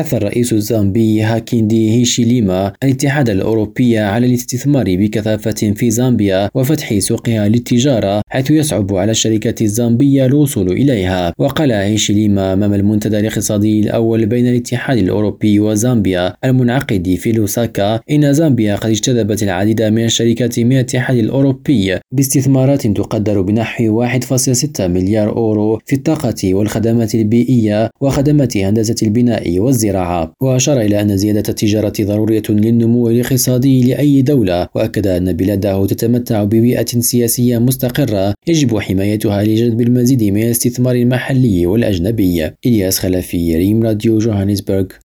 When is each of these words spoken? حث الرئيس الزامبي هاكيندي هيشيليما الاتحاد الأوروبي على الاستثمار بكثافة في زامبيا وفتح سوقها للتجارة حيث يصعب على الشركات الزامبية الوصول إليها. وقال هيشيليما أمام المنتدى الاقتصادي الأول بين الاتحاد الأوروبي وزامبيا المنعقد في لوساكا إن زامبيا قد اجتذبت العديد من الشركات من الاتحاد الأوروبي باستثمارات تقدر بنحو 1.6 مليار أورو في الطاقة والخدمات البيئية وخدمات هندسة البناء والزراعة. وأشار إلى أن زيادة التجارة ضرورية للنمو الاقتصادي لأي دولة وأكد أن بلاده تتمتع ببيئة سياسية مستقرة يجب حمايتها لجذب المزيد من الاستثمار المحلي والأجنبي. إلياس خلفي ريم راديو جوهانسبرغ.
حث 0.00 0.14
الرئيس 0.14 0.52
الزامبي 0.52 1.22
هاكيندي 1.22 1.90
هيشيليما 1.90 2.72
الاتحاد 2.82 3.30
الأوروبي 3.30 3.98
على 3.98 4.26
الاستثمار 4.26 4.84
بكثافة 4.96 5.72
في 5.76 5.90
زامبيا 5.90 6.50
وفتح 6.54 6.98
سوقها 6.98 7.48
للتجارة 7.48 8.22
حيث 8.28 8.50
يصعب 8.50 8.94
على 8.94 9.10
الشركات 9.10 9.62
الزامبية 9.62 10.26
الوصول 10.26 10.72
إليها. 10.72 11.32
وقال 11.38 11.72
هيشيليما 11.72 12.52
أمام 12.52 12.74
المنتدى 12.74 13.18
الاقتصادي 13.18 13.80
الأول 13.80 14.26
بين 14.26 14.46
الاتحاد 14.48 14.98
الأوروبي 14.98 15.60
وزامبيا 15.60 16.34
المنعقد 16.44 17.16
في 17.18 17.32
لوساكا 17.32 18.00
إن 18.10 18.32
زامبيا 18.32 18.76
قد 18.76 18.90
اجتذبت 18.90 19.42
العديد 19.42 19.82
من 19.82 20.04
الشركات 20.04 20.60
من 20.60 20.72
الاتحاد 20.72 21.16
الأوروبي 21.16 21.98
باستثمارات 22.12 22.86
تقدر 22.86 23.40
بنحو 23.40 24.06
1.6 24.06 24.80
مليار 24.80 25.36
أورو 25.36 25.78
في 25.86 25.96
الطاقة 25.96 26.54
والخدمات 26.54 27.14
البيئية 27.14 27.90
وخدمات 28.00 28.56
هندسة 28.56 28.96
البناء 29.02 29.58
والزراعة. 29.58 29.89
وأشار 30.42 30.80
إلى 30.80 31.00
أن 31.00 31.16
زيادة 31.16 31.42
التجارة 31.48 31.92
ضرورية 32.00 32.42
للنمو 32.48 33.08
الاقتصادي 33.08 33.82
لأي 33.82 34.22
دولة 34.22 34.68
وأكد 34.74 35.06
أن 35.06 35.32
بلاده 35.32 35.86
تتمتع 35.86 36.44
ببيئة 36.44 37.00
سياسية 37.00 37.58
مستقرة 37.58 38.34
يجب 38.46 38.78
حمايتها 38.78 39.42
لجذب 39.42 39.80
المزيد 39.80 40.24
من 40.24 40.42
الاستثمار 40.42 40.94
المحلي 40.94 41.66
والأجنبي. 41.66 42.50
إلياس 42.66 42.98
خلفي 42.98 43.56
ريم 43.56 43.82
راديو 43.82 44.18
جوهانسبرغ. 44.18 44.86